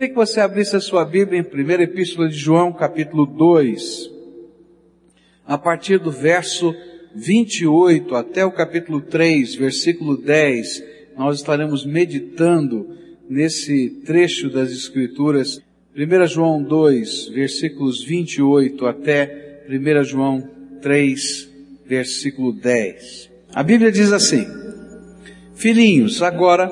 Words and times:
Queria 0.00 0.14
que 0.14 0.16
você 0.16 0.38
abrisse 0.38 0.76
a 0.76 0.80
sua 0.80 1.04
Bíblia 1.04 1.40
em 1.40 1.42
1 1.42 1.82
Epístola 1.82 2.28
de 2.28 2.36
João, 2.36 2.72
capítulo 2.72 3.26
2, 3.26 4.08
a 5.44 5.58
partir 5.58 5.98
do 5.98 6.12
verso 6.12 6.72
28 7.16 8.14
até 8.14 8.44
o 8.44 8.52
capítulo 8.52 9.00
3, 9.00 9.56
versículo 9.56 10.16
10, 10.16 10.84
nós 11.16 11.38
estaremos 11.38 11.84
meditando 11.84 12.96
nesse 13.28 13.88
trecho 14.06 14.48
das 14.48 14.70
Escrituras. 14.70 15.60
1 15.96 16.26
João 16.28 16.62
2, 16.62 17.30
versículos 17.30 18.04
28 18.04 18.86
até 18.86 19.64
1 19.68 20.04
João 20.04 20.48
3, 20.80 21.50
versículo 21.84 22.52
10. 22.52 23.30
A 23.52 23.64
Bíblia 23.64 23.90
diz 23.90 24.12
assim: 24.12 24.46
Filhinhos, 25.56 26.22
agora 26.22 26.68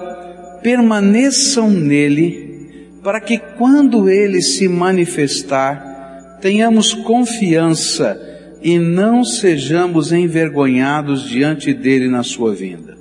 permaneçam 0.62 1.68
nele, 1.68 2.45
para 3.06 3.20
que 3.20 3.38
quando 3.38 4.10
ele 4.10 4.42
se 4.42 4.66
manifestar, 4.68 6.40
tenhamos 6.40 6.92
confiança 6.92 8.20
e 8.60 8.80
não 8.80 9.24
sejamos 9.24 10.10
envergonhados 10.10 11.22
diante 11.22 11.72
dele 11.72 12.08
na 12.08 12.24
sua 12.24 12.52
vinda. 12.52 12.98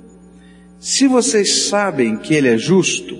Se 0.78 1.08
vocês 1.08 1.64
sabem 1.64 2.16
que 2.18 2.34
ele 2.34 2.46
é 2.46 2.56
justo, 2.56 3.18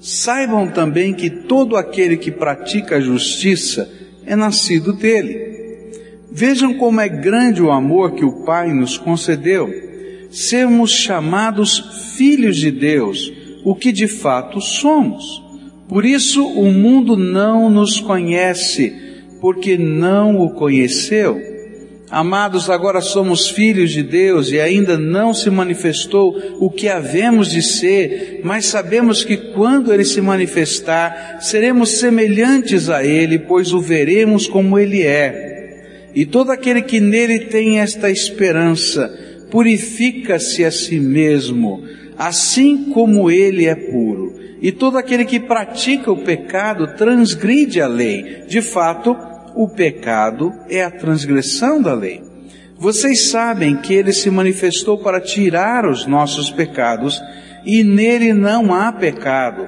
saibam 0.00 0.68
também 0.70 1.12
que 1.12 1.28
todo 1.28 1.76
aquele 1.76 2.16
que 2.16 2.30
pratica 2.30 2.98
a 2.98 3.00
justiça 3.00 3.90
é 4.24 4.36
nascido 4.36 4.92
dele. 4.92 5.90
Vejam 6.30 6.72
como 6.74 7.00
é 7.00 7.08
grande 7.08 7.60
o 7.60 7.72
amor 7.72 8.12
que 8.12 8.24
o 8.24 8.44
Pai 8.44 8.72
nos 8.72 8.96
concedeu, 8.96 9.68
sermos 10.30 10.92
chamados 10.92 12.14
filhos 12.16 12.56
de 12.58 12.70
Deus, 12.70 13.32
o 13.64 13.74
que 13.74 13.90
de 13.90 14.06
fato 14.06 14.60
somos. 14.60 15.47
Por 15.88 16.04
isso 16.04 16.46
o 16.46 16.70
mundo 16.70 17.16
não 17.16 17.70
nos 17.70 17.98
conhece, 17.98 18.92
porque 19.40 19.78
não 19.78 20.38
o 20.38 20.50
conheceu. 20.50 21.40
Amados, 22.10 22.70
agora 22.70 23.02
somos 23.02 23.48
filhos 23.48 23.90
de 23.90 24.02
Deus 24.02 24.50
e 24.50 24.58
ainda 24.58 24.96
não 24.96 25.34
se 25.34 25.50
manifestou 25.50 26.34
o 26.58 26.70
que 26.70 26.88
havemos 26.88 27.50
de 27.50 27.62
ser, 27.62 28.40
mas 28.42 28.64
sabemos 28.66 29.22
que 29.22 29.36
quando 29.36 29.92
Ele 29.92 30.04
se 30.04 30.20
manifestar, 30.22 31.38
seremos 31.42 31.98
semelhantes 31.98 32.88
a 32.88 33.04
Ele, 33.04 33.38
pois 33.38 33.74
o 33.74 33.80
veremos 33.80 34.46
como 34.46 34.78
Ele 34.78 35.02
é. 35.02 36.10
E 36.14 36.24
todo 36.24 36.50
aquele 36.50 36.80
que 36.80 36.98
nele 36.98 37.40
tem 37.40 37.80
esta 37.80 38.10
esperança, 38.10 39.14
purifica-se 39.50 40.64
a 40.64 40.70
si 40.70 40.98
mesmo, 40.98 41.84
assim 42.16 42.90
como 42.90 43.30
Ele 43.30 43.66
é 43.66 43.74
puro. 43.74 44.17
E 44.60 44.72
todo 44.72 44.98
aquele 44.98 45.24
que 45.24 45.38
pratica 45.38 46.10
o 46.10 46.24
pecado 46.24 46.94
transgride 46.96 47.80
a 47.80 47.86
lei. 47.86 48.44
De 48.48 48.60
fato, 48.60 49.16
o 49.54 49.68
pecado 49.68 50.52
é 50.68 50.82
a 50.82 50.90
transgressão 50.90 51.80
da 51.80 51.94
lei. 51.94 52.22
Vocês 52.78 53.28
sabem 53.28 53.76
que 53.76 53.92
ele 53.92 54.12
se 54.12 54.30
manifestou 54.30 54.98
para 54.98 55.20
tirar 55.20 55.84
os 55.84 56.06
nossos 56.06 56.50
pecados 56.50 57.20
e 57.64 57.82
nele 57.82 58.32
não 58.32 58.72
há 58.72 58.92
pecado. 58.92 59.66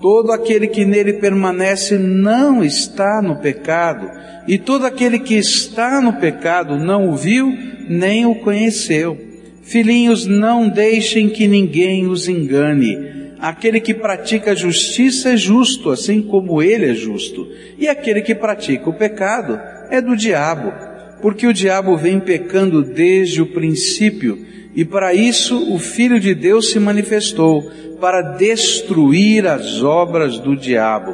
Todo 0.00 0.32
aquele 0.32 0.66
que 0.66 0.84
nele 0.84 1.12
permanece 1.14 1.96
não 1.96 2.64
está 2.64 3.22
no 3.22 3.36
pecado, 3.36 4.10
e 4.48 4.58
todo 4.58 4.84
aquele 4.84 5.20
que 5.20 5.36
está 5.36 6.00
no 6.00 6.14
pecado 6.14 6.76
não 6.76 7.10
o 7.10 7.16
viu 7.16 7.56
nem 7.88 8.26
o 8.26 8.34
conheceu. 8.36 9.16
Filhinhos, 9.62 10.26
não 10.26 10.68
deixem 10.68 11.28
que 11.28 11.46
ninguém 11.46 12.08
os 12.08 12.26
engane 12.26 13.21
aquele 13.42 13.80
que 13.80 13.92
pratica 13.92 14.52
a 14.52 14.54
justiça 14.54 15.30
é 15.30 15.36
justo, 15.36 15.90
assim 15.90 16.22
como 16.22 16.62
ele 16.62 16.88
é 16.88 16.94
justo. 16.94 17.48
E 17.76 17.88
aquele 17.88 18.22
que 18.22 18.36
pratica 18.36 18.88
o 18.88 18.94
pecado 18.94 19.60
é 19.90 20.00
do 20.00 20.16
diabo, 20.16 20.72
porque 21.20 21.48
o 21.48 21.52
diabo 21.52 21.96
vem 21.96 22.20
pecando 22.20 22.84
desde 22.84 23.42
o 23.42 23.46
princípio, 23.46 24.46
e 24.76 24.84
para 24.84 25.12
isso 25.12 25.74
o 25.74 25.78
Filho 25.80 26.20
de 26.20 26.36
Deus 26.36 26.70
se 26.70 26.78
manifestou, 26.78 27.68
para 28.00 28.36
destruir 28.36 29.46
as 29.46 29.82
obras 29.82 30.38
do 30.38 30.56
diabo. 30.56 31.12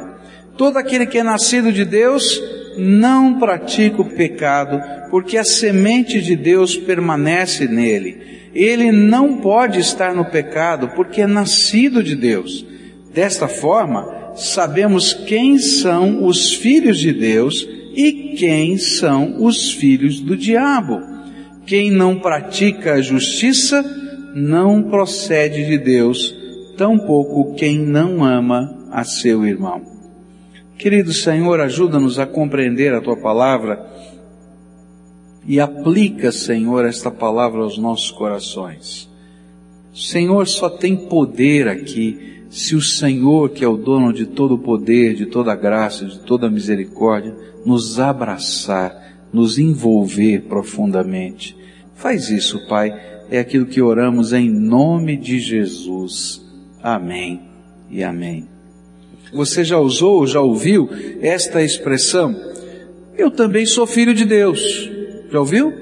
Todo 0.55 0.77
aquele 0.77 1.07
que 1.07 1.17
é 1.17 1.23
nascido 1.23 1.71
de 1.71 1.83
Deus 1.83 2.41
não 2.79 3.37
pratica 3.37 4.01
o 4.01 4.09
pecado, 4.09 4.81
porque 5.11 5.37
a 5.37 5.43
semente 5.43 6.21
de 6.21 6.35
Deus 6.35 6.75
permanece 6.75 7.67
nele 7.67 8.29
ele 8.53 8.91
não 8.91 9.37
pode 9.37 9.79
estar 9.79 10.13
no 10.13 10.25
pecado 10.25 10.89
porque 10.95 11.21
é 11.21 11.27
nascido 11.27 12.03
de 12.03 12.15
Deus. 12.15 12.65
Desta 13.13 13.47
forma, 13.47 14.33
sabemos 14.35 15.13
quem 15.13 15.57
são 15.57 16.25
os 16.25 16.53
filhos 16.53 16.97
de 16.99 17.13
Deus 17.13 17.67
e 17.95 18.35
quem 18.37 18.77
são 18.77 19.43
os 19.43 19.71
filhos 19.71 20.19
do 20.19 20.35
diabo. 20.35 20.99
Quem 21.65 21.91
não 21.91 22.19
pratica 22.19 22.93
a 22.93 23.01
justiça 23.01 23.83
não 24.35 24.83
procede 24.83 25.65
de 25.65 25.77
Deus, 25.77 26.35
tampouco 26.77 27.53
quem 27.55 27.79
não 27.79 28.23
ama 28.23 28.87
a 28.91 29.03
seu 29.03 29.45
irmão. 29.45 29.98
Querido 30.79 31.11
Senhor, 31.11 31.59
ajuda-nos 31.59 32.19
a 32.19 32.25
compreender 32.25 32.93
a 32.93 33.01
tua 33.01 33.17
palavra 33.17 33.85
e 35.45 35.59
aplica, 35.59 36.31
Senhor, 36.31 36.85
esta 36.85 37.11
palavra 37.11 37.61
aos 37.61 37.77
nossos 37.77 38.11
corações. 38.11 39.09
Senhor 39.93 40.47
só 40.47 40.69
tem 40.69 40.95
poder 40.95 41.67
aqui 41.67 42.45
se 42.49 42.77
o 42.77 42.81
Senhor, 42.81 43.49
que 43.49 43.65
é 43.65 43.67
o 43.67 43.75
dono 43.75 44.13
de 44.13 44.25
todo 44.25 44.55
o 44.55 44.59
poder, 44.59 45.15
de 45.15 45.25
toda 45.25 45.51
a 45.51 45.55
graça, 45.55 46.05
de 46.05 46.19
toda 46.19 46.47
a 46.47 46.49
misericórdia, 46.49 47.35
nos 47.65 47.99
abraçar, 47.99 49.27
nos 49.33 49.59
envolver 49.59 50.43
profundamente. 50.43 51.57
Faz 51.93 52.29
isso, 52.29 52.65
Pai. 52.69 52.97
É 53.29 53.39
aquilo 53.39 53.65
que 53.65 53.81
oramos 53.81 54.31
em 54.31 54.49
nome 54.49 55.17
de 55.17 55.39
Jesus. 55.39 56.41
Amém 56.81 57.41
e 57.91 58.01
amém. 58.01 58.58
Você 59.33 59.63
já 59.63 59.77
usou, 59.77 60.25
já 60.25 60.41
ouviu 60.41 60.89
esta 61.21 61.61
expressão? 61.61 62.35
Eu 63.17 63.29
também 63.29 63.65
sou 63.65 63.85
filho 63.85 64.13
de 64.13 64.25
Deus. 64.25 64.89
Já 65.31 65.39
ouviu? 65.39 65.73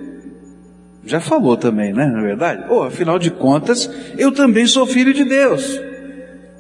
Já 1.06 1.22
falou 1.22 1.56
também, 1.56 1.94
né? 1.94 2.06
Na 2.06 2.20
é 2.20 2.24
verdade? 2.24 2.66
Oh, 2.70 2.84
afinal 2.84 3.18
de 3.18 3.32
contas, 3.32 3.90
eu 4.18 4.32
também 4.32 4.68
sou 4.68 4.86
filho 4.86 5.14
de 5.14 5.24
Deus. 5.24 5.80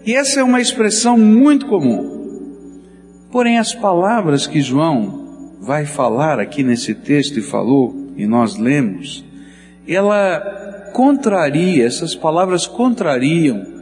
E 0.06 0.16
essa 0.16 0.40
é 0.40 0.44
uma 0.44 0.62
expressão 0.62 1.18
muito 1.18 1.66
comum. 1.66 2.16
Porém, 3.30 3.58
as 3.58 3.74
palavras 3.74 4.48
que 4.48 4.62
João 4.62 5.58
vai 5.59 5.86
falar 5.86 6.40
aqui 6.40 6.64
nesse 6.64 6.94
texto 6.94 7.38
e 7.38 7.42
falou, 7.42 7.94
e 8.16 8.25
nós 8.25 8.58
lemos, 8.58 9.25
ela 9.86 10.92
contraria, 10.94 11.86
essas 11.86 12.16
palavras 12.16 12.66
contrariam 12.66 13.76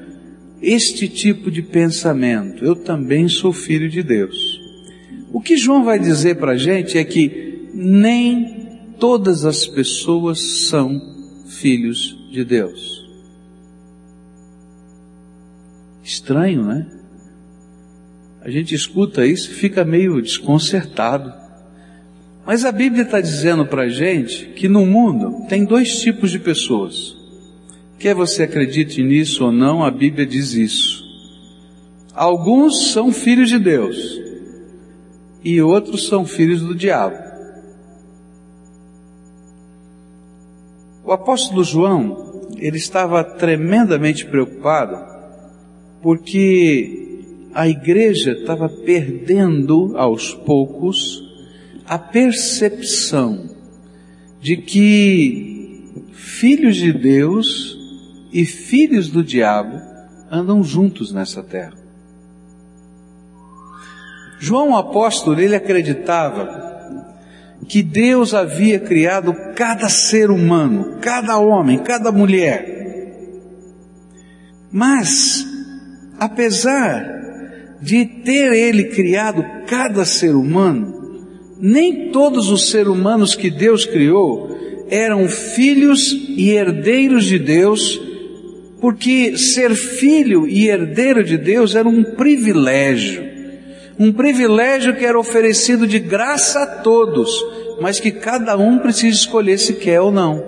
este 0.66 1.08
tipo 1.08 1.52
de 1.52 1.62
pensamento. 1.62 2.66
Eu 2.66 2.76
também 2.76 3.30
sou 3.30 3.54
filho 3.54 3.88
de 3.88 4.02
Deus. 4.02 4.60
O 5.32 5.40
que 5.40 5.56
João 5.56 5.84
vai 5.84 6.00
dizer 6.00 6.36
para 6.38 6.54
a 6.54 6.58
gente 6.58 6.98
é 6.98 7.04
que 7.04 7.70
nem 7.74 8.80
todas 9.00 9.46
as 9.46 9.68
pessoas 9.68 10.68
são 10.68 11.00
filhos 11.48 12.18
de 12.32 12.44
Deus. 12.44 13.06
Estranho, 16.04 16.64
né? 16.64 16.88
A 18.42 18.50
gente 18.50 18.74
escuta 18.74 19.26
isso 19.26 19.52
e 19.52 19.56
fica 19.56 19.86
meio 19.86 20.22
desconcertado. 20.22 21.34
Mas 22.46 22.64
a 22.64 22.72
Bíblia 22.72 23.04
está 23.04 23.20
dizendo 23.22 23.66
para 23.66 23.84
a 23.84 23.90
gente 23.90 24.48
que 24.56 24.68
no 24.68 24.86
mundo 24.86 25.48
tem 25.48 25.66
dois 25.66 26.00
tipos 26.00 26.32
de 26.32 26.40
pessoas. 26.40 27.25
Quer 27.98 28.14
você 28.14 28.44
acredite 28.44 29.02
nisso 29.02 29.46
ou 29.46 29.52
não, 29.52 29.84
a 29.84 29.90
Bíblia 29.90 30.26
diz 30.26 30.54
isso. 30.54 31.04
Alguns 32.14 32.92
são 32.92 33.12
filhos 33.12 33.50
de 33.50 33.60
Deus 33.60 34.20
e 35.44 35.62
outros 35.62 36.08
são 36.08 36.26
filhos 36.26 36.62
do 36.62 36.74
diabo. 36.74 37.18
O 41.04 41.12
apóstolo 41.12 41.64
João, 41.64 42.50
ele 42.58 42.78
estava 42.78 43.24
tremendamente 43.24 44.26
preocupado 44.26 44.98
porque 46.02 47.22
a 47.54 47.68
igreja 47.68 48.32
estava 48.32 48.68
perdendo 48.68 49.94
aos 49.96 50.34
poucos 50.34 51.24
a 51.86 51.98
percepção 51.98 53.50
de 54.42 54.58
que 54.58 55.84
filhos 56.12 56.76
de 56.76 56.92
Deus 56.92 57.75
e 58.36 58.46
filhos 58.46 59.08
do 59.08 59.24
diabo 59.24 59.80
andam 60.30 60.62
juntos 60.62 61.14
nessa 61.14 61.42
terra. 61.42 61.72
João 64.42 64.76
apóstolo, 64.76 65.40
ele 65.40 65.56
acreditava 65.56 66.46
que 67.66 67.82
Deus 67.82 68.34
havia 68.34 68.78
criado 68.78 69.34
cada 69.56 69.88
ser 69.88 70.30
humano, 70.30 70.98
cada 71.00 71.38
homem, 71.38 71.80
cada 71.80 72.12
mulher. 72.12 73.08
Mas, 74.70 75.48
apesar 76.20 77.78
de 77.82 78.06
ter 78.06 78.52
ele 78.52 78.90
criado 78.90 79.46
cada 79.66 80.04
ser 80.04 80.36
humano, 80.36 81.24
nem 81.58 82.12
todos 82.12 82.50
os 82.50 82.70
seres 82.70 82.90
humanos 82.90 83.34
que 83.34 83.50
Deus 83.50 83.86
criou 83.86 84.54
eram 84.90 85.30
filhos 85.30 86.12
e 86.12 86.50
herdeiros 86.50 87.24
de 87.24 87.40
Deus, 87.40 88.05
porque 88.86 89.36
ser 89.36 89.74
filho 89.74 90.48
e 90.48 90.68
herdeiro 90.68 91.24
de 91.24 91.40
Deus 91.40 91.74
era 91.74 91.90
um 91.90 92.04
privilégio. 92.04 93.28
Um 93.98 94.14
privilégio 94.14 94.96
que 94.96 95.04
era 95.04 95.18
oferecido 95.18 95.88
de 95.88 95.98
graça 95.98 96.62
a 96.62 96.68
todos, 96.68 97.32
mas 97.82 98.00
que 98.00 98.12
cada 98.12 98.56
um 98.56 98.78
precisa 98.78 99.18
escolher 99.18 99.58
se 99.58 99.74
quer 99.74 100.02
ou 100.02 100.12
não. 100.12 100.46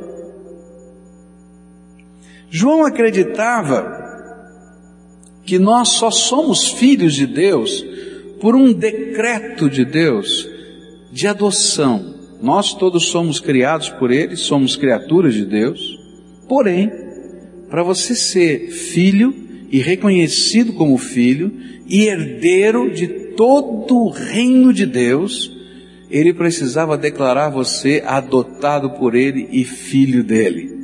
João 2.48 2.86
acreditava 2.86 3.92
que 5.44 5.58
nós 5.58 5.88
só 5.94 6.12
somos 6.12 6.68
filhos 6.68 7.16
de 7.16 7.26
Deus 7.26 7.84
por 8.40 8.56
um 8.56 8.72
decreto 8.72 9.68
de 9.68 9.84
Deus 9.84 10.48
de 11.12 11.28
adoção. 11.28 12.14
Nós 12.40 12.72
todos 12.76 13.08
somos 13.08 13.40
criados 13.40 13.90
por 13.90 14.12
Ele, 14.12 14.36
somos 14.36 14.76
criaturas 14.76 15.34
de 15.34 15.44
Deus. 15.44 15.98
Porém, 16.48 17.07
para 17.70 17.84
você 17.84 18.16
ser 18.16 18.72
filho 18.72 19.34
e 19.70 19.80
reconhecido 19.80 20.74
como 20.74 20.98
filho 20.98 21.52
e 21.88 22.06
herdeiro 22.06 22.90
de 22.90 23.08
todo 23.36 23.96
o 23.96 24.10
reino 24.10 24.74
de 24.74 24.86
Deus, 24.86 25.52
ele 26.10 26.34
precisava 26.34 26.98
declarar 26.98 27.50
você 27.50 28.02
adotado 28.06 28.92
por 28.92 29.16
ele 29.16 29.48
e 29.52 29.64
filho 29.64 30.24
dele. 30.24 30.78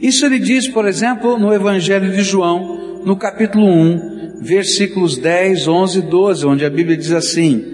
Isso 0.00 0.26
ele 0.26 0.38
diz, 0.38 0.68
por 0.68 0.86
exemplo, 0.86 1.38
no 1.38 1.52
Evangelho 1.52 2.12
de 2.12 2.22
João, 2.22 3.00
no 3.04 3.16
capítulo 3.16 3.66
1, 3.66 4.40
versículos 4.42 5.16
10, 5.16 5.68
11 5.68 5.98
e 5.98 6.02
12, 6.02 6.46
onde 6.46 6.64
a 6.64 6.70
Bíblia 6.70 6.96
diz 6.96 7.12
assim: 7.12 7.64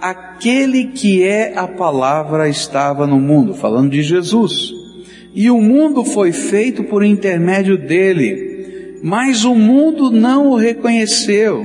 Aquele 0.00 0.88
que 0.88 1.24
é 1.24 1.58
a 1.58 1.66
palavra 1.66 2.48
estava 2.48 3.06
no 3.06 3.18
mundo, 3.18 3.54
falando 3.54 3.90
de 3.90 4.02
Jesus, 4.02 4.75
e 5.36 5.50
o 5.50 5.60
mundo 5.60 6.02
foi 6.02 6.32
feito 6.32 6.82
por 6.84 7.04
intermédio 7.04 7.76
dele, 7.76 8.98
mas 9.02 9.44
o 9.44 9.54
mundo 9.54 10.10
não 10.10 10.46
o 10.48 10.56
reconheceu. 10.56 11.62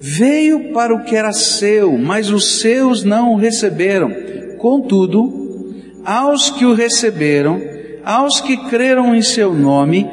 Veio 0.00 0.72
para 0.72 0.92
o 0.92 1.04
que 1.04 1.14
era 1.14 1.32
seu, 1.32 1.96
mas 1.96 2.30
os 2.30 2.58
seus 2.58 3.04
não 3.04 3.32
o 3.32 3.36
receberam. 3.36 4.10
Contudo, 4.58 5.72
aos 6.04 6.50
que 6.50 6.66
o 6.66 6.74
receberam, 6.74 7.62
aos 8.04 8.40
que 8.40 8.56
creram 8.68 9.14
em 9.14 9.22
seu 9.22 9.54
nome, 9.54 10.04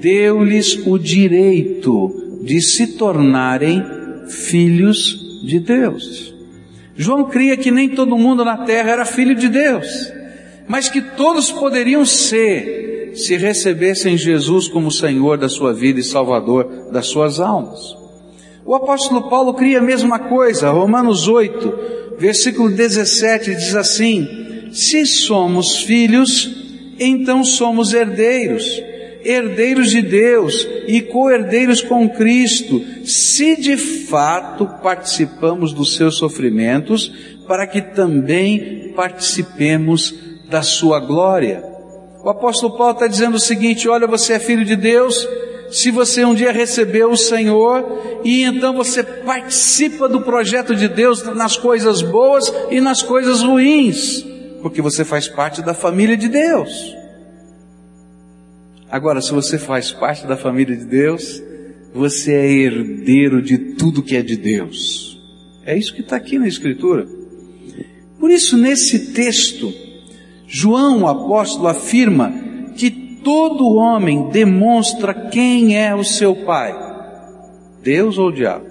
deu-lhes 0.00 0.84
o 0.84 0.98
direito 0.98 2.40
de 2.42 2.60
se 2.60 2.96
tornarem 2.98 3.80
filhos 4.26 5.44
de 5.46 5.60
Deus. 5.60 6.34
João 6.96 7.26
cria 7.26 7.56
que 7.56 7.70
nem 7.70 7.90
todo 7.90 8.18
mundo 8.18 8.44
na 8.44 8.56
terra 8.58 8.90
era 8.90 9.04
filho 9.04 9.36
de 9.36 9.48
Deus, 9.48 10.12
mas 10.66 10.88
que 10.88 11.00
todos 11.00 11.50
poderiam 11.50 12.04
ser 12.04 13.12
se 13.14 13.36
recebessem 13.36 14.16
Jesus 14.16 14.66
como 14.68 14.90
Senhor 14.90 15.38
da 15.38 15.48
sua 15.48 15.72
vida 15.72 16.00
e 16.00 16.04
Salvador 16.04 16.90
das 16.90 17.06
suas 17.06 17.38
almas. 17.38 17.96
O 18.66 18.74
apóstolo 18.74 19.28
Paulo 19.28 19.54
cria 19.54 19.78
a 19.78 19.82
mesma 19.82 20.18
coisa, 20.18 20.70
Romanos 20.70 21.28
8, 21.28 22.18
versículo 22.18 22.70
17 22.70 23.54
diz 23.54 23.74
assim: 23.76 24.70
Se 24.72 25.04
somos 25.06 25.78
filhos, 25.78 26.50
então 26.98 27.44
somos 27.44 27.92
herdeiros, 27.92 28.82
herdeiros 29.22 29.90
de 29.90 30.00
Deus 30.00 30.66
e 30.86 31.02
co-herdeiros 31.02 31.82
com 31.82 32.08
Cristo, 32.08 32.82
se 33.04 33.56
de 33.56 33.76
fato 33.76 34.66
participamos 34.82 35.72
dos 35.72 35.94
seus 35.94 36.16
sofrimentos, 36.16 37.12
para 37.46 37.66
que 37.66 37.82
também 37.82 38.92
participemos 38.96 40.14
da 40.48 40.62
sua 40.62 41.00
glória. 41.00 41.64
O 42.22 42.28
apóstolo 42.28 42.76
Paulo 42.76 42.94
está 42.94 43.06
dizendo 43.06 43.36
o 43.36 43.40
seguinte: 43.40 43.88
olha, 43.88 44.06
você 44.06 44.34
é 44.34 44.38
filho 44.38 44.64
de 44.64 44.76
Deus, 44.76 45.28
se 45.70 45.90
você 45.90 46.24
um 46.24 46.34
dia 46.34 46.52
recebeu 46.52 47.10
o 47.10 47.16
Senhor 47.16 48.20
e 48.24 48.42
então 48.42 48.74
você 48.74 49.02
participa 49.02 50.08
do 50.08 50.20
projeto 50.22 50.74
de 50.74 50.88
Deus 50.88 51.22
nas 51.34 51.56
coisas 51.56 52.02
boas 52.02 52.52
e 52.70 52.80
nas 52.80 53.02
coisas 53.02 53.42
ruins 53.42 54.34
porque 54.64 54.80
você 54.80 55.04
faz 55.04 55.28
parte 55.28 55.60
da 55.60 55.74
família 55.74 56.16
de 56.16 56.26
Deus. 56.26 56.96
Agora, 58.90 59.20
se 59.20 59.30
você 59.30 59.58
faz 59.58 59.92
parte 59.92 60.26
da 60.26 60.38
família 60.38 60.74
de 60.74 60.86
Deus, 60.86 61.42
você 61.92 62.32
é 62.32 62.50
herdeiro 62.50 63.42
de 63.42 63.58
tudo 63.58 64.02
que 64.02 64.16
é 64.16 64.22
de 64.22 64.38
Deus. 64.38 65.20
É 65.66 65.76
isso 65.76 65.94
que 65.94 66.00
está 66.00 66.16
aqui 66.16 66.38
na 66.38 66.48
Escritura. 66.48 67.06
Por 68.18 68.30
isso, 68.30 68.56
nesse 68.56 69.12
texto, 69.12 69.70
João, 70.46 71.02
o 71.02 71.08
apóstolo, 71.08 71.68
afirma 71.68 72.32
que 72.76 72.90
todo 72.90 73.74
homem 73.74 74.28
demonstra 74.28 75.14
quem 75.14 75.76
é 75.76 75.94
o 75.94 76.04
seu 76.04 76.34
pai, 76.44 76.74
Deus 77.82 78.18
ou 78.18 78.28
o 78.28 78.32
diabo. 78.32 78.66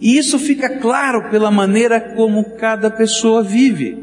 E 0.00 0.18
isso 0.18 0.38
fica 0.38 0.78
claro 0.78 1.30
pela 1.30 1.50
maneira 1.50 2.00
como 2.14 2.56
cada 2.56 2.90
pessoa 2.90 3.42
vive. 3.42 3.96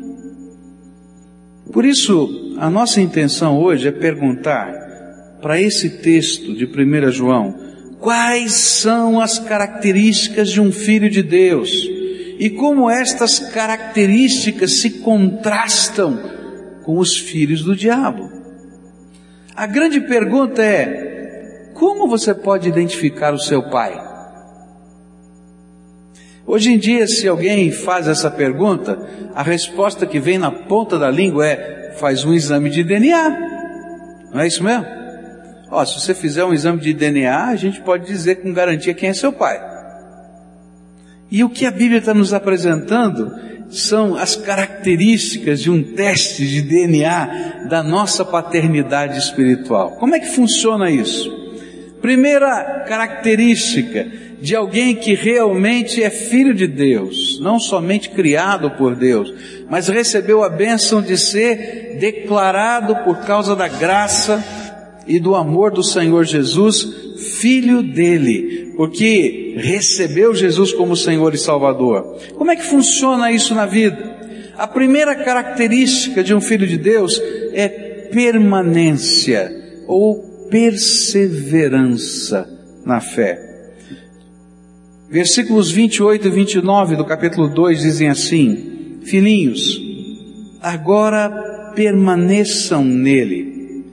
Por 1.72 1.86
isso, 1.86 2.56
a 2.58 2.70
nossa 2.70 3.00
intenção 3.00 3.60
hoje 3.60 3.88
é 3.88 3.92
perguntar 3.92 4.74
para 5.42 5.62
esse 5.62 6.02
texto 6.02 6.56
de 6.56 6.66
1 6.66 7.12
João, 7.12 7.56
quais 8.00 8.54
são 8.54 9.20
as 9.20 9.38
características 9.38 10.50
de 10.50 10.60
um 10.60 10.72
filho 10.72 11.10
de 11.10 11.22
Deus 11.22 11.72
e 12.40 12.50
como 12.50 12.90
estas 12.90 13.40
características 13.40 14.80
se 14.80 14.90
contrastam 15.02 16.20
com 16.84 16.98
os 16.98 17.18
filhos 17.18 17.64
do 17.64 17.76
diabo. 17.76 18.30
A 19.56 19.66
grande 19.66 20.02
pergunta 20.02 20.62
é: 20.64 21.72
como 21.74 22.08
você 22.08 22.34
pode 22.34 22.68
identificar 22.68 23.34
o 23.34 23.40
seu 23.40 23.70
pai? 23.70 24.02
Hoje 26.46 26.72
em 26.72 26.78
dia, 26.78 27.08
se 27.08 27.28
alguém 27.28 27.72
faz 27.72 28.08
essa 28.08 28.30
pergunta, 28.30 29.00
a 29.34 29.42
resposta 29.42 30.06
que 30.06 30.20
vem 30.20 30.38
na 30.38 30.52
ponta 30.52 31.00
da 31.00 31.10
língua 31.10 31.48
é: 31.48 31.94
faz 31.98 32.26
um 32.26 32.34
exame 32.34 32.70
de 32.70 32.84
DNA. 32.84 33.30
Não 34.34 34.42
é 34.42 34.48
isso 34.48 34.64
mesmo? 34.64 34.86
Ó, 35.70 35.84
se 35.86 36.00
você 36.00 36.14
fizer 36.14 36.44
um 36.44 36.54
exame 36.54 36.80
de 36.80 36.94
DNA, 36.94 37.46
a 37.46 37.56
gente 37.56 37.82
pode 37.82 38.06
dizer 38.06 38.36
com 38.36 38.54
garantia 38.54 38.94
quem 38.94 39.10
é 39.10 39.14
seu 39.14 39.32
pai. 39.32 39.73
E 41.34 41.44
o 41.44 41.50
que 41.50 41.66
a 41.66 41.72
Bíblia 41.72 41.98
está 41.98 42.14
nos 42.14 42.32
apresentando 42.32 43.34
são 43.68 44.16
as 44.16 44.36
características 44.36 45.60
de 45.60 45.72
um 45.72 45.82
teste 45.82 46.48
de 46.48 46.62
DNA 46.62 47.66
da 47.68 47.82
nossa 47.82 48.24
paternidade 48.24 49.18
espiritual. 49.18 49.96
Como 49.98 50.14
é 50.14 50.20
que 50.20 50.30
funciona 50.30 50.92
isso? 50.92 51.28
Primeira 52.00 52.84
característica, 52.88 54.06
de 54.40 54.56
alguém 54.56 54.96
que 54.96 55.16
realmente 55.16 56.04
é 56.04 56.12
filho 56.12 56.54
de 56.54 56.68
Deus, 56.68 57.40
não 57.42 57.60
somente 57.60 58.12
criado 58.12 58.70
por 58.70 58.96
Deus, 58.96 59.34
mas 59.68 59.88
recebeu 59.88 60.44
a 60.44 60.50
bênção 60.50 61.02
de 61.02 61.18
ser 61.18 61.98
declarado 62.00 62.98
por 62.98 63.26
causa 63.26 63.56
da 63.56 63.68
graça 63.68 64.44
e 65.08 65.20
do 65.20 65.34
amor 65.34 65.72
do 65.72 65.82
Senhor 65.82 66.26
Jesus, 66.26 66.88
filho 67.40 67.82
dele, 67.82 68.63
porque 68.76 69.56
recebeu 69.58 70.34
Jesus 70.34 70.72
como 70.74 70.96
Senhor 70.96 71.34
e 71.34 71.38
Salvador. 71.38 72.18
Como 72.36 72.52
é 72.52 72.56
que 72.56 72.64
funciona 72.64 73.32
isso 73.32 73.54
na 73.54 73.66
vida? 73.66 74.14
A 74.58 74.68
primeira 74.68 75.16
característica 75.16 76.24
de 76.24 76.34
um 76.34 76.42
filho 76.42 76.68
de 76.68 76.78
Deus 76.78 77.22
é 77.54 77.68
permanência 78.12 79.52
ou 79.88 80.48
perseverança 80.50 82.48
na 82.86 83.00
fé. 83.02 83.40
Versículos 85.10 85.72
28 85.72 86.28
e 86.28 86.32
29 86.32 86.96
do 86.96 87.06
capítulo 87.06 87.48
2 87.48 87.82
dizem 87.82 88.10
assim: 88.10 89.00
Filhinhos, 89.04 89.80
agora 90.62 91.72
permaneçam 91.76 92.84
nele, 92.84 93.84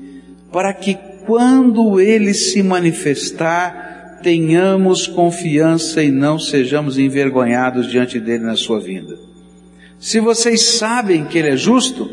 para 0.52 0.72
que 0.72 0.98
quando 1.26 2.00
ele 2.00 2.32
se 2.34 2.62
manifestar, 2.62 3.89
tenhamos 4.22 5.06
confiança 5.06 6.02
e 6.02 6.10
não 6.10 6.38
sejamos 6.38 6.98
envergonhados 6.98 7.90
diante 7.90 8.20
dele 8.20 8.44
na 8.44 8.56
sua 8.56 8.80
vinda. 8.80 9.18
Se 9.98 10.20
vocês 10.20 10.78
sabem 10.78 11.24
que 11.24 11.38
ele 11.38 11.50
é 11.50 11.56
justo, 11.56 12.08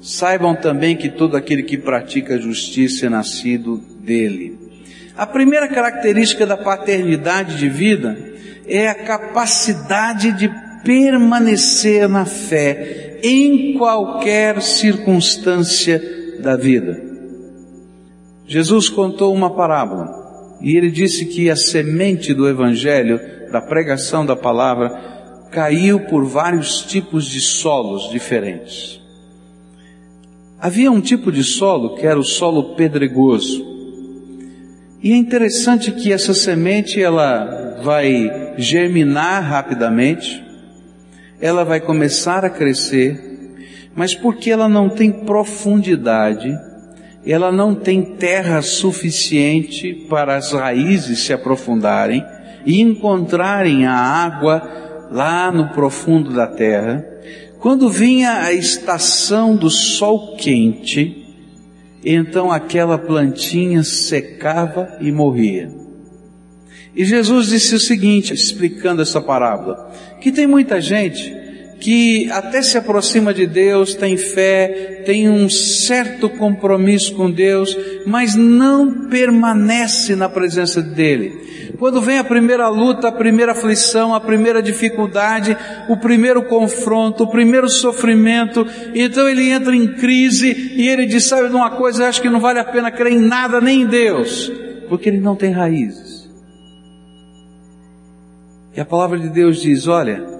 saibam 0.00 0.54
também 0.54 0.96
que 0.96 1.08
todo 1.08 1.36
aquele 1.36 1.62
que 1.62 1.76
pratica 1.76 2.38
justiça 2.38 3.06
é 3.06 3.08
nascido 3.08 3.76
dele. 4.00 4.58
A 5.16 5.26
primeira 5.26 5.68
característica 5.68 6.46
da 6.46 6.56
paternidade 6.56 7.58
de 7.58 7.68
vida 7.68 8.16
é 8.66 8.88
a 8.88 8.94
capacidade 8.94 10.32
de 10.32 10.50
permanecer 10.82 12.08
na 12.08 12.24
fé 12.24 13.18
em 13.22 13.74
qualquer 13.74 14.62
circunstância 14.62 16.02
da 16.40 16.56
vida. 16.56 17.00
Jesus 18.46 18.88
contou 18.88 19.34
uma 19.34 19.54
parábola 19.54 20.19
E 20.60 20.76
ele 20.76 20.90
disse 20.90 21.24
que 21.26 21.50
a 21.50 21.56
semente 21.56 22.34
do 22.34 22.48
Evangelho, 22.48 23.20
da 23.50 23.60
pregação 23.60 24.24
da 24.24 24.36
palavra, 24.36 24.90
caiu 25.50 26.00
por 26.00 26.24
vários 26.24 26.82
tipos 26.82 27.26
de 27.26 27.40
solos 27.40 28.10
diferentes. 28.10 29.00
Havia 30.60 30.92
um 30.92 31.00
tipo 31.00 31.32
de 31.32 31.42
solo 31.42 31.96
que 31.96 32.06
era 32.06 32.18
o 32.18 32.24
solo 32.24 32.74
pedregoso. 32.74 33.64
E 35.02 35.12
é 35.12 35.16
interessante 35.16 35.90
que 35.92 36.12
essa 36.12 36.34
semente 36.34 37.02
ela 37.02 37.78
vai 37.82 38.54
germinar 38.58 39.42
rapidamente, 39.42 40.44
ela 41.40 41.64
vai 41.64 41.80
começar 41.80 42.44
a 42.44 42.50
crescer, 42.50 43.18
mas 43.96 44.14
porque 44.14 44.50
ela 44.50 44.68
não 44.68 44.90
tem 44.90 45.10
profundidade, 45.10 46.54
ela 47.24 47.52
não 47.52 47.74
tem 47.74 48.02
terra 48.02 48.62
suficiente 48.62 50.06
para 50.08 50.36
as 50.36 50.52
raízes 50.52 51.20
se 51.20 51.32
aprofundarem 51.32 52.24
e 52.64 52.80
encontrarem 52.80 53.86
a 53.86 53.94
água 53.94 55.08
lá 55.10 55.50
no 55.50 55.68
profundo 55.70 56.32
da 56.32 56.46
terra. 56.46 57.04
Quando 57.58 57.90
vinha 57.90 58.42
a 58.42 58.52
estação 58.52 59.54
do 59.54 59.68
sol 59.68 60.36
quente, 60.36 61.26
então 62.04 62.50
aquela 62.50 62.96
plantinha 62.96 63.82
secava 63.82 64.96
e 65.00 65.12
morria. 65.12 65.70
E 66.96 67.04
Jesus 67.04 67.48
disse 67.48 67.74
o 67.74 67.80
seguinte, 67.80 68.32
explicando 68.32 69.02
essa 69.02 69.20
parábola, 69.20 69.92
que 70.20 70.32
tem 70.32 70.46
muita 70.46 70.80
gente 70.80 71.39
que 71.80 72.30
até 72.30 72.62
se 72.62 72.76
aproxima 72.76 73.32
de 73.32 73.46
Deus, 73.46 73.94
tem 73.94 74.16
fé, 74.16 75.02
tem 75.06 75.28
um 75.30 75.48
certo 75.48 76.28
compromisso 76.28 77.14
com 77.14 77.30
Deus, 77.30 77.76
mas 78.06 78.34
não 78.34 79.08
permanece 79.08 80.14
na 80.14 80.28
presença 80.28 80.82
dele. 80.82 81.72
Quando 81.78 82.02
vem 82.02 82.18
a 82.18 82.24
primeira 82.24 82.68
luta, 82.68 83.08
a 83.08 83.12
primeira 83.12 83.52
aflição, 83.52 84.14
a 84.14 84.20
primeira 84.20 84.62
dificuldade, 84.62 85.56
o 85.88 85.96
primeiro 85.96 86.42
confronto, 86.42 87.24
o 87.24 87.30
primeiro 87.30 87.70
sofrimento, 87.70 88.66
então 88.94 89.26
ele 89.26 89.50
entra 89.50 89.74
em 89.74 89.94
crise 89.94 90.74
e 90.76 90.86
ele 90.86 91.06
diz: 91.06 91.24
Sabe 91.24 91.48
de 91.48 91.54
uma 91.54 91.70
coisa, 91.70 92.02
eu 92.02 92.06
acho 92.08 92.20
que 92.20 92.28
não 92.28 92.40
vale 92.40 92.58
a 92.58 92.64
pena 92.64 92.90
crer 92.90 93.14
em 93.14 93.20
nada 93.20 93.60
nem 93.62 93.82
em 93.82 93.86
Deus, 93.86 94.52
porque 94.90 95.08
ele 95.08 95.20
não 95.20 95.34
tem 95.34 95.52
raízes. 95.52 96.28
E 98.76 98.80
a 98.80 98.84
palavra 98.84 99.18
de 99.18 99.30
Deus 99.30 99.62
diz: 99.62 99.88
Olha, 99.88 100.39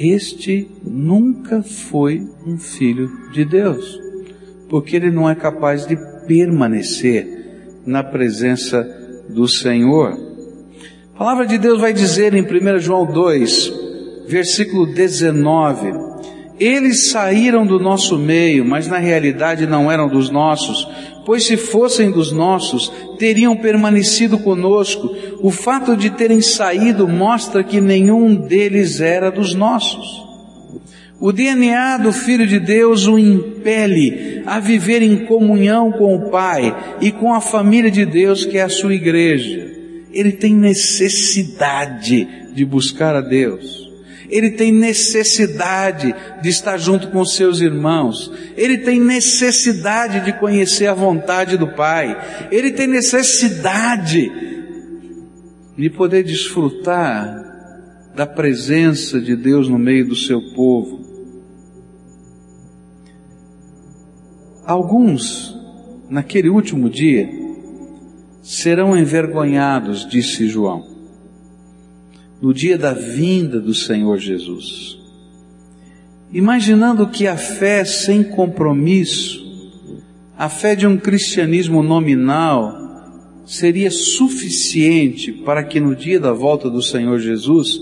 este 0.00 0.66
nunca 0.82 1.62
foi 1.62 2.26
um 2.46 2.56
filho 2.56 3.30
de 3.32 3.44
Deus, 3.44 4.00
porque 4.66 4.96
ele 4.96 5.10
não 5.10 5.28
é 5.28 5.34
capaz 5.34 5.86
de 5.86 5.94
permanecer 6.26 7.82
na 7.84 8.02
presença 8.02 8.82
do 9.28 9.46
Senhor. 9.46 10.18
A 11.14 11.18
palavra 11.18 11.46
de 11.46 11.58
Deus 11.58 11.78
vai 11.78 11.92
dizer 11.92 12.32
em 12.32 12.40
1 12.40 12.78
João 12.78 13.04
2, 13.04 14.24
versículo 14.26 14.86
19: 14.86 15.92
Eles 16.58 17.10
saíram 17.10 17.66
do 17.66 17.78
nosso 17.78 18.18
meio, 18.18 18.64
mas 18.64 18.88
na 18.88 18.96
realidade 18.96 19.66
não 19.66 19.92
eram 19.92 20.08
dos 20.08 20.30
nossos, 20.30 20.88
pois 21.24 21.46
se 21.46 21.56
fossem 21.56 22.10
dos 22.10 22.32
nossos, 22.32 22.90
teriam 23.18 23.56
permanecido 23.56 24.38
conosco. 24.38 25.14
O 25.40 25.50
fato 25.50 25.96
de 25.96 26.10
terem 26.10 26.40
saído 26.40 27.06
mostra 27.08 27.64
que 27.64 27.80
nenhum 27.80 28.34
deles 28.34 29.00
era 29.00 29.30
dos 29.30 29.54
nossos. 29.54 30.28
O 31.20 31.32
DNA 31.32 31.98
do 31.98 32.12
Filho 32.12 32.46
de 32.46 32.58
Deus 32.58 33.06
o 33.06 33.18
impele 33.18 34.42
a 34.46 34.58
viver 34.58 35.02
em 35.02 35.26
comunhão 35.26 35.92
com 35.92 36.16
o 36.16 36.30
Pai 36.30 36.96
e 37.00 37.12
com 37.12 37.34
a 37.34 37.40
família 37.40 37.90
de 37.90 38.06
Deus 38.06 38.44
que 38.44 38.56
é 38.56 38.62
a 38.62 38.70
sua 38.70 38.94
igreja. 38.94 39.70
Ele 40.12 40.32
tem 40.32 40.54
necessidade 40.54 42.26
de 42.54 42.64
buscar 42.64 43.14
a 43.14 43.20
Deus 43.20 43.79
ele 44.30 44.52
tem 44.52 44.72
necessidade 44.72 46.14
de 46.40 46.48
estar 46.48 46.78
junto 46.78 47.08
com 47.08 47.24
seus 47.24 47.60
irmãos, 47.60 48.32
ele 48.56 48.78
tem 48.78 49.00
necessidade 49.00 50.24
de 50.24 50.32
conhecer 50.38 50.86
a 50.86 50.94
vontade 50.94 51.56
do 51.56 51.68
Pai, 51.68 52.48
ele 52.50 52.70
tem 52.70 52.86
necessidade 52.86 54.30
de 55.76 55.90
poder 55.90 56.22
desfrutar 56.22 57.38
da 58.14 58.26
presença 58.26 59.20
de 59.20 59.34
Deus 59.34 59.68
no 59.68 59.78
meio 59.78 60.06
do 60.06 60.16
seu 60.16 60.40
povo. 60.54 61.00
Alguns, 64.64 65.56
naquele 66.08 66.48
último 66.48 66.88
dia, 66.88 67.28
serão 68.42 68.96
envergonhados, 68.96 70.08
disse 70.08 70.46
João 70.46 70.89
no 72.40 72.54
dia 72.54 72.78
da 72.78 72.92
vinda 72.92 73.60
do 73.60 73.74
Senhor 73.74 74.18
Jesus. 74.18 74.98
Imaginando 76.32 77.08
que 77.08 77.26
a 77.26 77.36
fé 77.36 77.84
sem 77.84 78.22
compromisso, 78.22 79.44
a 80.38 80.48
fé 80.48 80.74
de 80.74 80.86
um 80.86 80.96
cristianismo 80.96 81.82
nominal, 81.82 82.80
seria 83.44 83.90
suficiente 83.90 85.32
para 85.32 85.64
que 85.64 85.80
no 85.80 85.94
dia 85.94 86.20
da 86.20 86.32
volta 86.32 86.70
do 86.70 86.80
Senhor 86.80 87.18
Jesus 87.18 87.80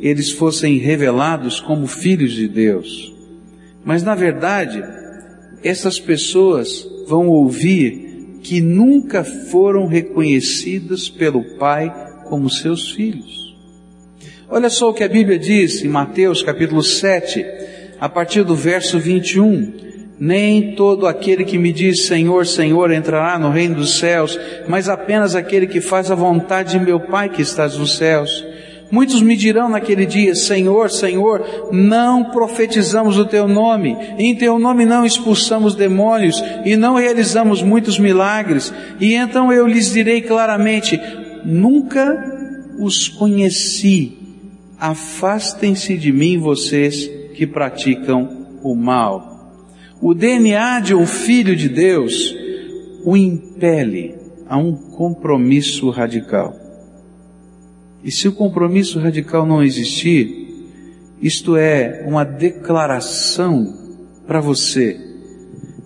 eles 0.00 0.30
fossem 0.30 0.78
revelados 0.78 1.58
como 1.58 1.88
filhos 1.88 2.32
de 2.32 2.46
Deus. 2.46 3.12
Mas 3.84 4.04
na 4.04 4.14
verdade, 4.14 4.82
essas 5.62 5.98
pessoas 5.98 6.86
vão 7.08 7.28
ouvir 7.28 8.38
que 8.42 8.60
nunca 8.60 9.24
foram 9.24 9.86
reconhecidas 9.86 11.08
pelo 11.08 11.42
Pai 11.58 11.92
como 12.28 12.48
seus 12.48 12.90
filhos. 12.92 13.47
Olha 14.50 14.70
só 14.70 14.88
o 14.88 14.94
que 14.94 15.04
a 15.04 15.08
Bíblia 15.08 15.38
diz 15.38 15.84
em 15.84 15.88
Mateus 15.88 16.42
capítulo 16.42 16.82
7, 16.82 17.44
a 18.00 18.08
partir 18.08 18.44
do 18.44 18.54
verso 18.54 18.98
21. 18.98 19.74
Nem 20.18 20.74
todo 20.74 21.06
aquele 21.06 21.44
que 21.44 21.58
me 21.58 21.70
diz 21.70 22.06
Senhor, 22.06 22.46
Senhor 22.46 22.90
entrará 22.90 23.38
no 23.38 23.50
reino 23.50 23.74
dos 23.74 23.98
céus, 23.98 24.40
mas 24.66 24.88
apenas 24.88 25.34
aquele 25.34 25.66
que 25.66 25.82
faz 25.82 26.10
a 26.10 26.14
vontade 26.14 26.78
de 26.78 26.80
meu 26.82 26.98
Pai 26.98 27.28
que 27.28 27.42
estás 27.42 27.76
nos 27.76 27.98
céus. 27.98 28.42
Muitos 28.90 29.20
me 29.20 29.36
dirão 29.36 29.68
naquele 29.68 30.06
dia, 30.06 30.34
Senhor, 30.34 30.90
Senhor, 30.90 31.68
não 31.70 32.24
profetizamos 32.30 33.18
o 33.18 33.26
teu 33.26 33.46
nome, 33.46 33.98
em 34.18 34.34
teu 34.34 34.58
nome 34.58 34.86
não 34.86 35.04
expulsamos 35.04 35.74
demônios 35.74 36.42
e 36.64 36.74
não 36.74 36.94
realizamos 36.94 37.62
muitos 37.62 37.98
milagres. 37.98 38.72
E 38.98 39.12
então 39.12 39.52
eu 39.52 39.66
lhes 39.66 39.92
direi 39.92 40.22
claramente, 40.22 40.98
nunca 41.44 42.16
os 42.78 43.08
conheci 43.08 44.17
afastem-se 44.78 45.96
de 45.96 46.12
mim 46.12 46.38
vocês 46.38 47.10
que 47.34 47.46
praticam 47.46 48.46
o 48.62 48.74
mal. 48.74 49.52
O 50.00 50.14
DNA 50.14 50.80
de 50.80 50.94
um 50.94 51.06
filho 51.06 51.56
de 51.56 51.68
Deus 51.68 52.34
o 53.04 53.16
impele 53.16 54.14
a 54.48 54.56
um 54.56 54.74
compromisso 54.74 55.90
radical. 55.90 56.54
E 58.04 58.10
se 58.10 58.28
o 58.28 58.32
compromisso 58.32 58.98
radical 58.98 59.44
não 59.44 59.62
existir, 59.62 60.48
isto 61.20 61.56
é 61.56 62.04
uma 62.06 62.24
declaração 62.24 63.76
para 64.26 64.40
você 64.40 64.98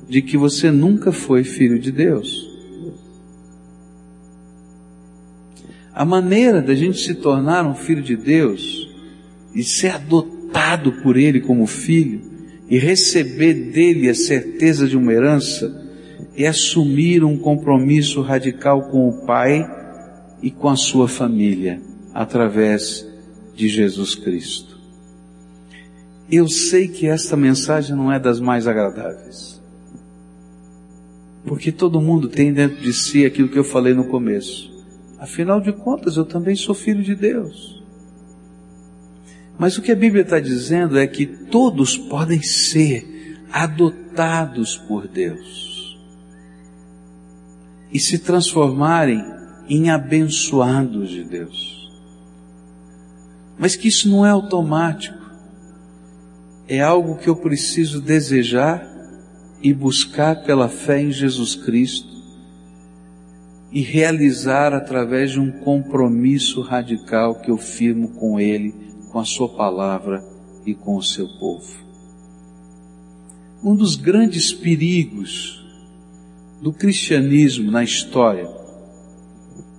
de 0.08 0.20
que 0.20 0.36
você 0.36 0.70
nunca 0.70 1.10
foi 1.10 1.42
filho 1.42 1.78
de 1.78 1.90
Deus. 1.90 2.51
A 5.94 6.04
maneira 6.04 6.62
da 6.62 6.74
gente 6.74 6.98
se 6.98 7.14
tornar 7.14 7.66
um 7.66 7.74
filho 7.74 8.02
de 8.02 8.16
Deus 8.16 8.88
e 9.54 9.62
ser 9.62 9.94
adotado 9.94 10.92
por 11.02 11.16
Ele 11.16 11.40
como 11.40 11.66
filho 11.66 12.22
e 12.68 12.78
receber 12.78 13.52
dele 13.70 14.08
a 14.08 14.14
certeza 14.14 14.88
de 14.88 14.96
uma 14.96 15.12
herança 15.12 15.82
é 16.34 16.46
assumir 16.46 17.22
um 17.22 17.36
compromisso 17.36 18.22
radical 18.22 18.84
com 18.84 19.08
o 19.08 19.26
Pai 19.26 19.68
e 20.42 20.50
com 20.50 20.70
a 20.70 20.76
sua 20.76 21.06
família 21.06 21.80
através 22.14 23.06
de 23.54 23.68
Jesus 23.68 24.14
Cristo. 24.14 24.80
Eu 26.30 26.48
sei 26.48 26.88
que 26.88 27.06
esta 27.06 27.36
mensagem 27.36 27.94
não 27.94 28.10
é 28.10 28.18
das 28.18 28.40
mais 28.40 28.66
agradáveis. 28.66 29.60
Porque 31.44 31.70
todo 31.70 32.00
mundo 32.00 32.28
tem 32.28 32.50
dentro 32.50 32.80
de 32.80 32.94
si 32.94 33.26
aquilo 33.26 33.50
que 33.50 33.58
eu 33.58 33.64
falei 33.64 33.92
no 33.92 34.04
começo. 34.04 34.71
Afinal 35.22 35.60
de 35.60 35.72
contas, 35.72 36.16
eu 36.16 36.24
também 36.24 36.56
sou 36.56 36.74
filho 36.74 37.00
de 37.00 37.14
Deus. 37.14 37.80
Mas 39.56 39.78
o 39.78 39.82
que 39.82 39.92
a 39.92 39.94
Bíblia 39.94 40.22
está 40.22 40.40
dizendo 40.40 40.98
é 40.98 41.06
que 41.06 41.24
todos 41.24 41.96
podem 41.96 42.42
ser 42.42 43.38
adotados 43.52 44.76
por 44.76 45.06
Deus 45.06 45.96
e 47.92 48.00
se 48.00 48.18
transformarem 48.18 49.24
em 49.68 49.90
abençoados 49.90 51.08
de 51.10 51.22
Deus. 51.22 51.88
Mas 53.56 53.76
que 53.76 53.86
isso 53.86 54.08
não 54.08 54.26
é 54.26 54.30
automático, 54.30 55.22
é 56.66 56.80
algo 56.80 57.16
que 57.18 57.28
eu 57.28 57.36
preciso 57.36 58.00
desejar 58.00 58.84
e 59.62 59.72
buscar 59.72 60.42
pela 60.42 60.68
fé 60.68 61.00
em 61.00 61.12
Jesus 61.12 61.54
Cristo 61.54 62.11
e 63.72 63.80
realizar 63.80 64.74
através 64.74 65.30
de 65.30 65.40
um 65.40 65.50
compromisso 65.50 66.60
radical 66.60 67.40
que 67.40 67.50
eu 67.50 67.56
firmo 67.56 68.08
com 68.10 68.38
Ele, 68.38 68.74
com 69.10 69.18
a 69.18 69.24
Sua 69.24 69.48
palavra 69.48 70.22
e 70.66 70.74
com 70.74 70.96
o 70.96 71.02
seu 71.02 71.26
povo. 71.38 71.82
Um 73.64 73.74
dos 73.74 73.96
grandes 73.96 74.52
perigos 74.52 75.64
do 76.60 76.72
cristianismo 76.72 77.70
na 77.70 77.82
história 77.82 78.48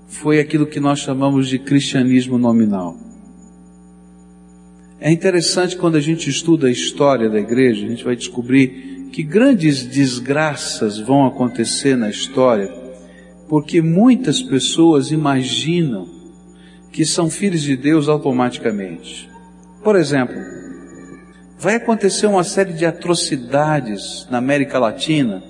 foi 0.08 0.40
aquilo 0.40 0.68
que 0.68 0.80
nós 0.80 1.00
chamamos 1.00 1.48
de 1.48 1.60
cristianismo 1.60 2.38
nominal. 2.38 2.98
É 5.00 5.12
interessante 5.12 5.76
quando 5.76 5.96
a 5.96 6.00
gente 6.00 6.30
estuda 6.30 6.68
a 6.68 6.72
história 6.72 7.30
da 7.30 7.40
igreja, 7.40 7.86
a 7.86 7.90
gente 7.90 8.06
vai 8.06 8.16
descobrir 8.16 9.10
que 9.12 9.22
grandes 9.22 9.84
desgraças 9.84 10.98
vão 10.98 11.26
acontecer 11.26 11.98
na 11.98 12.10
história, 12.10 12.83
porque 13.54 13.84
muitas 13.84 14.42
pessoas 14.42 15.12
imaginam 15.12 16.08
que 16.92 17.06
são 17.06 17.30
filhos 17.30 17.62
de 17.62 17.78
Deus 17.78 18.10
automaticamente. 18.10 19.30
Por 19.84 19.96
exemplo, 19.96 20.36
vai 21.60 21.76
acontecer 21.76 22.26
uma 22.26 22.44
série 22.44 22.74
de 22.74 22.84
atrocidades 22.84 24.28
na 24.32 24.40
América 24.40 24.80
Latina, 24.80 25.44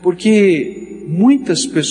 porque 0.00 1.04
muitas 1.08 1.66
pessoas 1.66 1.82